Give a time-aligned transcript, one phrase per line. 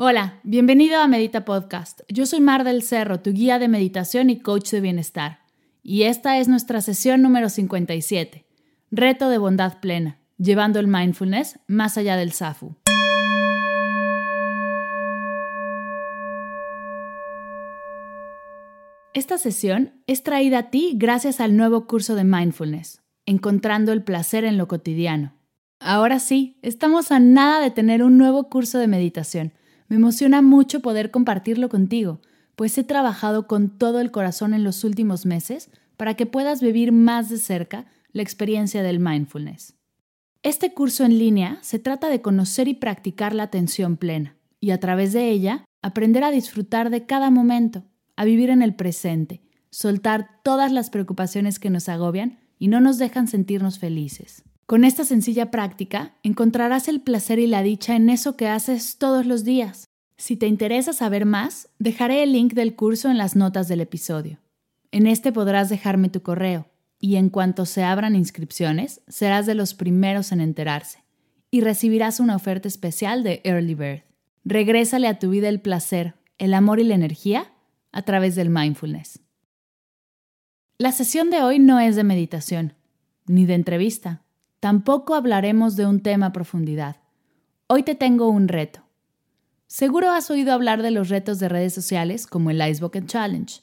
[0.00, 2.02] Hola, bienvenido a Medita Podcast.
[2.08, 5.40] Yo soy Mar del Cerro, tu guía de meditación y coach de bienestar.
[5.82, 8.46] Y esta es nuestra sesión número 57.
[8.92, 12.76] Reto de bondad plena, llevando el mindfulness más allá del SAFU.
[19.14, 24.44] Esta sesión es traída a ti gracias al nuevo curso de mindfulness, Encontrando el placer
[24.44, 25.34] en lo cotidiano.
[25.80, 29.54] Ahora sí, estamos a nada de tener un nuevo curso de meditación.
[29.88, 32.20] Me emociona mucho poder compartirlo contigo,
[32.56, 36.92] pues he trabajado con todo el corazón en los últimos meses para que puedas vivir
[36.92, 39.74] más de cerca la experiencia del mindfulness.
[40.42, 44.80] Este curso en línea se trata de conocer y practicar la atención plena, y a
[44.80, 47.84] través de ella aprender a disfrutar de cada momento,
[48.16, 52.98] a vivir en el presente, soltar todas las preocupaciones que nos agobian y no nos
[52.98, 54.44] dejan sentirnos felices.
[54.68, 59.24] Con esta sencilla práctica encontrarás el placer y la dicha en eso que haces todos
[59.24, 59.88] los días.
[60.18, 64.40] Si te interesa saber más, dejaré el link del curso en las notas del episodio.
[64.90, 66.66] En este podrás dejarme tu correo
[67.00, 71.02] y en cuanto se abran inscripciones, serás de los primeros en enterarse
[71.50, 74.02] y recibirás una oferta especial de Early Bird.
[74.44, 77.50] Regrésale a tu vida el placer, el amor y la energía
[77.90, 79.20] a través del mindfulness.
[80.76, 82.74] La sesión de hoy no es de meditación,
[83.26, 84.24] ni de entrevista.
[84.60, 86.96] Tampoco hablaremos de un tema a profundidad.
[87.68, 88.80] Hoy te tengo un reto.
[89.68, 93.60] Seguro has oído hablar de los retos de redes sociales como el Ice Bucket Challenge,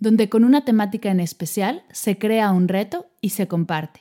[0.00, 4.00] donde con una temática en especial se crea un reto y se comparte.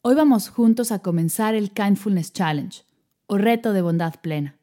[0.00, 2.82] Hoy vamos juntos a comenzar el Kindfulness Challenge,
[3.28, 4.56] o reto de bondad plena.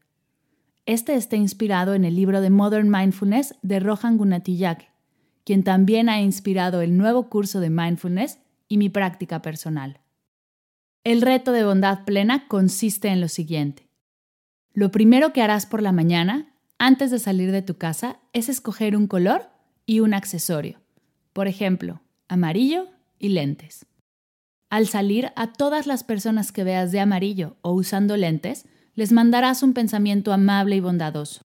[0.85, 4.89] Este está inspirado en el libro de Modern Mindfulness de Rohan Gunatillake,
[5.45, 10.01] quien también ha inspirado el nuevo curso de mindfulness y mi práctica personal.
[11.09, 13.89] El reto de bondad plena consiste en lo siguiente.
[14.73, 18.95] Lo primero que harás por la mañana, antes de salir de tu casa, es escoger
[18.95, 19.49] un color
[19.87, 20.77] y un accesorio.
[21.33, 23.87] Por ejemplo, amarillo y lentes.
[24.69, 29.63] Al salir a todas las personas que veas de amarillo o usando lentes, les mandarás
[29.63, 31.41] un pensamiento amable y bondadoso.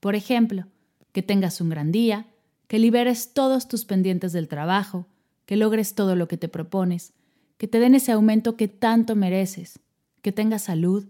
[0.00, 0.66] Por ejemplo,
[1.12, 2.26] que tengas un gran día,
[2.66, 5.06] que liberes todos tus pendientes del trabajo,
[5.46, 7.12] que logres todo lo que te propones,
[7.60, 9.80] que te den ese aumento que tanto mereces,
[10.22, 11.06] que tengas salud,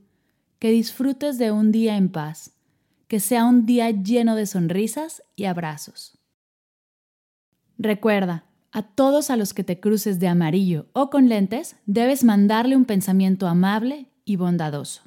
[0.58, 2.56] que disfrutes de un día en paz,
[3.06, 6.18] que sea un día lleno de sonrisas y abrazos.
[7.78, 12.74] Recuerda, a todos a los que te cruces de amarillo o con lentes, debes mandarle
[12.74, 15.02] un pensamiento amable y bondadoso.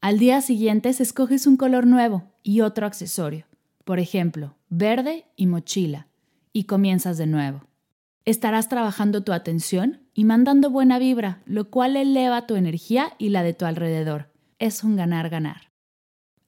[0.00, 3.46] Al día siguiente escoges un color nuevo y otro accesorio,
[3.84, 6.08] por ejemplo, verde y mochila,
[6.52, 7.62] y comienzas de nuevo.
[8.26, 13.44] Estarás trabajando tu atención y mandando buena vibra, lo cual eleva tu energía y la
[13.44, 14.32] de tu alrededor.
[14.58, 15.70] Es un ganar-ganar.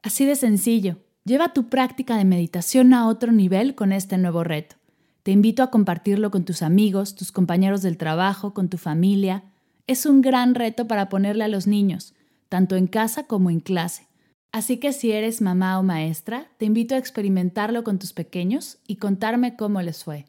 [0.03, 4.75] Así de sencillo, lleva tu práctica de meditación a otro nivel con este nuevo reto.
[5.23, 9.45] Te invito a compartirlo con tus amigos, tus compañeros del trabajo, con tu familia.
[9.87, 12.13] Es un gran reto para ponerle a los niños,
[12.49, 14.09] tanto en casa como en clase.
[14.51, 18.97] Así que si eres mamá o maestra, te invito a experimentarlo con tus pequeños y
[18.97, 20.25] contarme cómo les fue.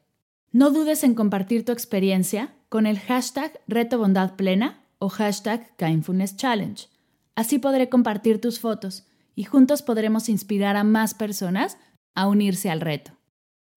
[0.52, 6.38] No dudes en compartir tu experiencia con el hashtag Reto Bondad Plena o hashtag Kindfulness
[6.38, 6.88] Challenge.
[7.36, 9.06] Así podré compartir tus fotos
[9.36, 11.78] y juntos podremos inspirar a más personas
[12.16, 13.12] a unirse al reto.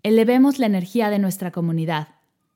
[0.02, 2.08] Elevemos la energía de nuestra comunidad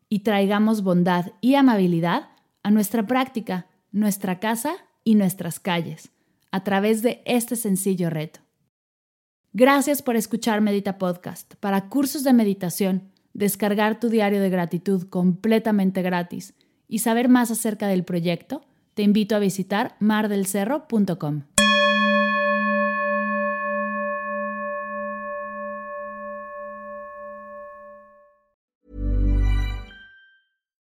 [0.08, 2.30] y traigamos bondad y amabilidad
[2.62, 6.10] a nuestra práctica, nuestra casa y nuestras calles
[6.50, 8.40] a través de este sencillo reto.
[9.52, 11.54] Gracias por escuchar Medita Podcast.
[11.56, 16.54] Para cursos de meditación, descargar tu diario de gratitud completamente gratis
[16.88, 18.62] y saber más acerca del proyecto,
[18.94, 21.42] te invito a visitar mardelcerro.com.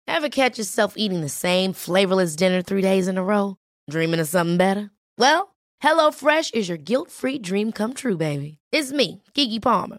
[0.06, 3.56] Ever catch yourself eating the same flavorless dinner three days in a row?
[3.88, 4.90] Dreaming of something better?
[5.18, 8.58] Well, HelloFresh is your guilt-free dream come true, baby.
[8.70, 9.98] It's me, Kiki Palmer.